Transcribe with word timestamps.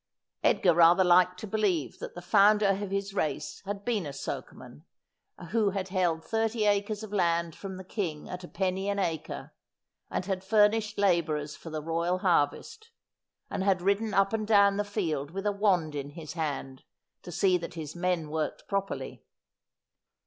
Edgar 0.43 0.73
rather 0.73 1.03
liked 1.03 1.39
to 1.41 1.45
believe 1.45 1.99
that 1.99 2.15
the 2.15 2.23
founder 2.23 2.69
of 2.69 2.89
his 2.89 3.13
race 3.13 3.61
had 3.67 3.85
been 3.85 4.07
a 4.07 4.13
sokeman, 4.13 4.83
who 5.51 5.69
had 5.69 5.89
held 5.89 6.25
thirty 6.25 6.65
acres 6.65 7.03
of 7.03 7.13
land 7.13 7.55
from 7.55 7.77
the 7.77 7.83
king 7.83 8.27
at 8.27 8.43
a 8.43 8.47
penny 8.47 8.89
an 8.89 8.97
acre, 8.97 9.53
and 10.09 10.25
had 10.25 10.43
furnished 10.43 10.97
labourers 10.97 11.55
for 11.55 11.69
the 11.69 11.83
royal 11.83 12.17
harvest, 12.17 12.89
and 13.47 13.63
had 13.63 13.79
ridden 13.83 14.11
up 14.11 14.33
and 14.33 14.47
down 14.47 14.77
the 14.77 14.83
field 14.83 15.29
with 15.29 15.45
a 15.45 15.51
wand 15.51 15.93
in 15.93 16.09
his 16.09 16.33
hand 16.33 16.83
to 17.21 17.31
see 17.31 17.55
that 17.55 17.75
his 17.75 17.95
men 17.95 18.31
worked 18.31 18.67
pro 18.67 18.81
perly. 18.81 19.21